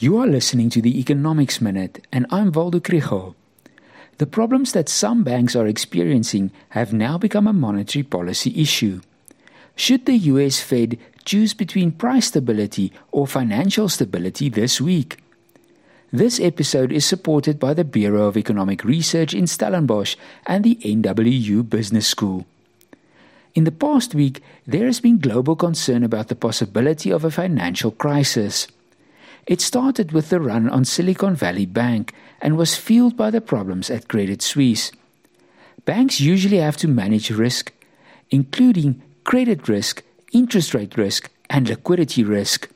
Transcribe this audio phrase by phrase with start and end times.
[0.00, 3.34] You are listening to the Economics Minute, and I'm Waldo Krugell.
[4.18, 9.00] The problems that some banks are experiencing have now become a monetary policy issue.
[9.74, 15.18] Should the US Fed choose between price stability or financial stability this week?
[16.12, 20.14] This episode is supported by the Bureau of Economic Research in Stellenbosch
[20.46, 22.46] and the NWU Business School.
[23.56, 27.90] In the past week, there has been global concern about the possibility of a financial
[27.90, 28.68] crisis.
[29.48, 32.12] It started with the run on Silicon Valley Bank
[32.42, 34.92] and was fueled by the problems at Credit Suisse.
[35.86, 37.72] Banks usually have to manage risk,
[38.30, 40.02] including credit risk,
[40.34, 42.68] interest rate risk, and liquidity risk.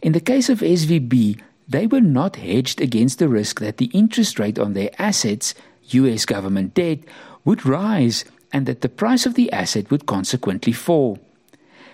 [0.00, 4.38] In the case of SVB, they were not hedged against the risk that the interest
[4.38, 5.52] rate on their assets,
[5.90, 7.00] US government debt,
[7.44, 11.18] would rise and that the price of the asset would consequently fall.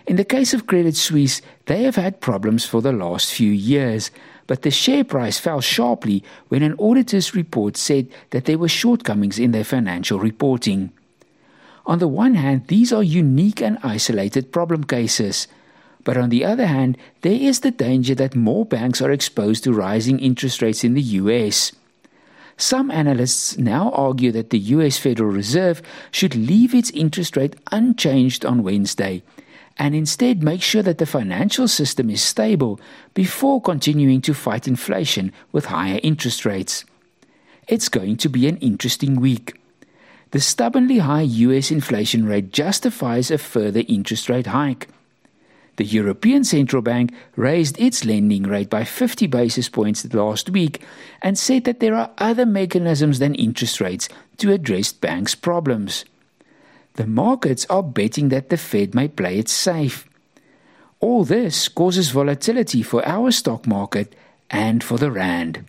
[0.06, 4.10] In the case of Credit Suisse, they have had problems for the last few years,
[4.46, 9.38] but the share price fell sharply when an auditor's report said that there were shortcomings
[9.38, 10.92] in their financial reporting.
[11.86, 15.48] On the one hand, these are unique and isolated problem cases.
[16.02, 19.72] But on the other hand, there is the danger that more banks are exposed to
[19.72, 21.72] rising interest rates in the US.
[22.58, 28.44] Some analysts now argue that the US Federal Reserve should leave its interest rate unchanged
[28.44, 29.22] on Wednesday
[29.76, 32.80] and instead make sure that the financial system is stable
[33.12, 36.84] before continuing to fight inflation with higher interest rates.
[37.66, 39.60] It's going to be an interesting week.
[40.30, 44.88] The stubbornly high US inflation rate justifies a further interest rate hike.
[45.76, 50.82] The European Central Bank raised its lending rate by 50 basis points last week
[51.20, 54.08] and said that there are other mechanisms than interest rates
[54.38, 56.04] to address banks' problems.
[56.94, 60.08] The markets are betting that the Fed may play it safe.
[61.00, 64.14] All this causes volatility for our stock market
[64.48, 65.64] and for the Rand.